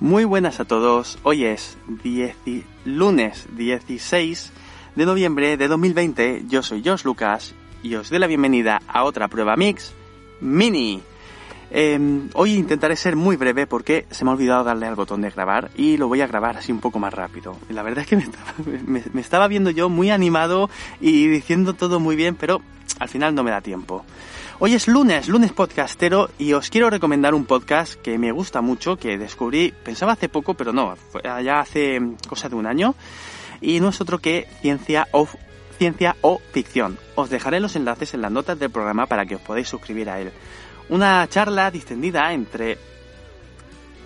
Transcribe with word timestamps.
Muy 0.00 0.24
buenas 0.24 0.60
a 0.60 0.66
todos. 0.66 1.18
Hoy 1.22 1.46
es 1.46 1.78
lunes 2.84 3.46
16 3.56 4.52
de 4.94 5.06
noviembre 5.06 5.56
de 5.56 5.68
2020. 5.68 6.44
Yo 6.48 6.62
soy 6.62 6.82
Josh 6.84 7.04
Lucas 7.04 7.54
y 7.82 7.94
os 7.94 8.10
doy 8.10 8.18
la 8.18 8.26
bienvenida 8.26 8.82
a 8.86 9.04
otra 9.04 9.28
prueba 9.28 9.56
Mix 9.56 9.94
Mini. 10.40 11.00
Em, 11.70 12.28
hoy 12.34 12.56
intentaré 12.56 12.94
ser 12.94 13.16
muy 13.16 13.36
breve 13.36 13.66
porque 13.66 14.06
se 14.10 14.26
me 14.26 14.30
ha 14.30 14.34
olvidado 14.34 14.64
darle 14.64 14.86
al 14.86 14.96
botón 14.96 15.22
de 15.22 15.30
grabar 15.30 15.70
y 15.76 15.96
lo 15.96 16.08
voy 16.08 16.20
a 16.20 16.26
grabar 16.26 16.58
así 16.58 16.72
un 16.72 16.80
poco 16.80 16.98
más 16.98 17.14
rápido. 17.14 17.56
La 17.70 17.82
verdad 17.82 18.04
es 18.04 18.06
que 18.06 18.16
me 19.14 19.20
estaba 19.20 19.48
viendo 19.48 19.70
yo 19.70 19.88
muy 19.88 20.10
animado 20.10 20.68
y 21.00 21.26
diciendo 21.26 21.72
todo 21.72 22.00
muy 22.00 22.16
bien, 22.16 22.34
pero 22.34 22.60
al 22.98 23.08
final 23.08 23.34
no 23.34 23.42
me 23.42 23.50
da 23.50 23.62
tiempo. 23.62 24.04
Hoy 24.58 24.72
es 24.72 24.88
lunes, 24.88 25.28
lunes 25.28 25.52
podcastero, 25.52 26.30
y 26.38 26.54
os 26.54 26.70
quiero 26.70 26.88
recomendar 26.88 27.34
un 27.34 27.44
podcast 27.44 28.00
que 28.00 28.16
me 28.16 28.32
gusta 28.32 28.62
mucho, 28.62 28.96
que 28.96 29.18
descubrí, 29.18 29.74
pensaba 29.84 30.12
hace 30.12 30.30
poco, 30.30 30.54
pero 30.54 30.72
no, 30.72 30.94
ya 31.22 31.60
hace 31.60 32.00
cosa 32.26 32.48
de 32.48 32.54
un 32.54 32.64
año, 32.64 32.94
y 33.60 33.80
no 33.80 33.90
es 33.90 34.00
otro 34.00 34.18
que 34.18 34.48
Ciencia 34.62 35.08
o, 35.12 35.28
Ciencia 35.76 36.16
o 36.22 36.40
Ficción. 36.52 36.98
Os 37.16 37.28
dejaré 37.28 37.60
los 37.60 37.76
enlaces 37.76 38.14
en 38.14 38.22
las 38.22 38.32
notas 38.32 38.58
del 38.58 38.70
programa 38.70 39.04
para 39.04 39.26
que 39.26 39.34
os 39.34 39.42
podáis 39.42 39.68
suscribir 39.68 40.08
a 40.08 40.20
él. 40.20 40.32
Una 40.88 41.28
charla 41.28 41.70
distendida 41.70 42.32
entre 42.32 42.78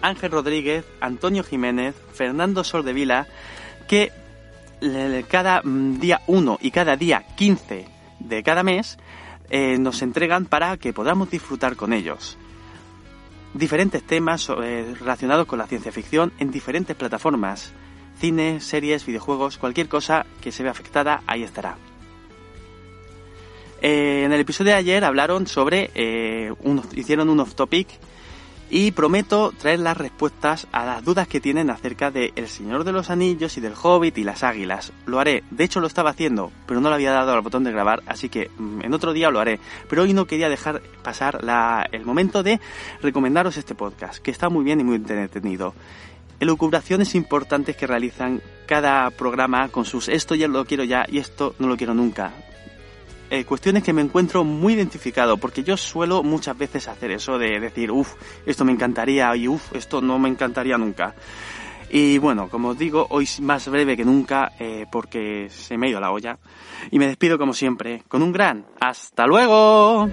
Ángel 0.03 0.33
Rodríguez, 0.33 0.85
Antonio 1.01 1.45
Jiménez, 1.45 1.95
Fernando 2.12 2.65
Soldevila, 2.65 3.29
que 3.87 4.11
cada 5.29 5.62
mm, 5.62 6.01
día 6.01 6.23
1 6.27 6.59
y 6.61 6.73
cada 6.73 6.97
día 6.97 7.25
15 7.37 8.00
de 8.21 8.43
cada 8.43 8.63
mes 8.63 8.99
eh, 9.51 9.77
nos 9.79 10.03
entregan 10.03 10.47
para 10.47 10.77
que 10.77 10.93
podamos 10.93 11.31
disfrutar 11.31 11.77
con 11.77 11.93
ellos. 11.93 12.39
Diferentes 13.55 14.03
temas 14.03 14.49
eh, 14.49 14.95
relacionados 14.99 15.47
con 15.47 15.59
la 15.59 15.67
ciencia 15.67 15.91
ficción 15.91 16.33
en 16.39 16.53
diferentes 16.53 16.95
plataformas. 16.95 17.73
Cine, 18.21 18.61
series, 18.61 19.05
videojuegos, 19.05 19.59
cualquier 19.59 19.89
cosa 19.89 20.27
que 20.41 20.53
se 20.53 20.63
vea 20.63 20.73
afectada, 20.73 21.23
ahí 21.27 21.43
estará. 21.43 21.77
Eh, 23.83 24.23
en 24.25 24.33
el 24.33 24.41
episodio 24.41 24.73
de 24.73 24.79
ayer 24.79 25.05
hablaron 25.05 25.47
sobre, 25.47 25.91
hicieron 26.95 27.31
un 27.31 27.41
off 27.41 27.55
topic 27.55 27.89
y 28.71 28.93
prometo 28.93 29.53
traer 29.59 29.81
las 29.81 29.97
respuestas 29.97 30.69
a 30.71 30.87
las 30.87 31.05
dudas 31.05 31.27
que 31.27 31.41
tienen 31.41 31.71
acerca 31.71 32.13
de 32.13 32.33
El 32.37 32.49
Señor 32.49 32.85
de 32.85 32.93
los 32.93 33.11
Anillos 33.11 33.59
y 33.59 33.61
del 33.61 33.75
Hobbit 33.75 34.17
y 34.19 34.25
las 34.25 34.45
Águilas. 34.45 34.93
Lo 35.07 35.19
haré, 35.19 35.43
de 35.51 35.65
hecho 35.65 35.81
lo 35.81 35.89
estaba 35.89 36.11
haciendo, 36.11 36.53
pero 36.67 36.81
no 36.81 36.89
le 36.89 36.95
había 36.95 37.11
dado 37.11 37.33
al 37.33 37.41
botón 37.41 37.65
de 37.65 37.73
grabar, 37.73 38.03
así 38.07 38.29
que 38.29 38.48
mm, 38.57 38.83
en 38.85 38.95
otro 38.95 39.13
día 39.13 39.31
lo 39.31 39.41
haré. 39.41 39.59
Pero 39.89 40.03
hoy 40.03 40.13
no 40.13 40.27
quería 40.27 40.48
dejar 40.48 40.81
pasar 41.03 41.41
el 41.91 42.05
momento 42.05 42.45
de 42.45 42.61
recomendaros 43.03 43.57
este 43.57 43.75
podcast, 43.75 44.19
que 44.23 44.31
está 44.31 44.48
muy 44.48 44.65
bien 44.65 44.81
y 44.81 44.85
muy 44.85 44.97
entretenido. 44.97 45.75
Elucubraciones 46.39 47.15
importantes 47.17 47.77
que 47.77 47.87
realizan 47.87 48.41
cada 48.67 49.11
programa 49.11 49.69
con 49.69 49.85
sus 49.85 50.09
esto 50.09 50.35
ya 50.37 50.47
lo 50.47 50.65
quiero 50.65 50.85
ya 50.85 51.05
y 51.09 51.19
esto 51.19 51.55
no 51.59 51.67
lo 51.67 51.77
quiero 51.77 51.93
nunca 51.93 52.33
eh, 53.31 53.45
cuestiones 53.45 53.83
que 53.83 53.92
me 53.92 54.03
encuentro 54.03 54.45
muy 54.45 54.75
identificado, 54.75 55.36
porque 55.36 55.62
yo 55.62 55.77
suelo 55.77 56.23
muchas 56.23 56.59
veces 56.59 56.89
hacer 56.89 57.12
eso 57.12 57.39
de 57.39 57.61
decir, 57.61 57.91
uff, 57.91 58.14
esto 58.45 58.64
me 58.64 58.73
encantaría 58.73 59.34
y 59.36 59.48
uff, 59.48 59.75
esto 59.75 60.00
no 60.00 60.19
me 60.19 60.28
encantaría 60.28 60.77
nunca. 60.77 61.14
Y 61.92 62.19
bueno, 62.19 62.48
como 62.48 62.69
os 62.69 62.78
digo, 62.78 63.06
hoy 63.11 63.28
más 63.41 63.69
breve 63.69 63.97
que 63.97 64.05
nunca 64.05 64.53
eh, 64.58 64.86
porque 64.91 65.48
se 65.51 65.77
me 65.77 65.86
ha 65.86 65.91
ido 65.91 66.01
la 66.01 66.12
olla. 66.12 66.39
Y 66.91 66.98
me 66.98 67.08
despido 67.08 67.36
como 67.36 67.53
siempre, 67.53 68.05
con 68.08 68.23
un 68.23 68.33
gran 68.33 68.67
hasta 68.81 69.27
luego. 69.27 70.08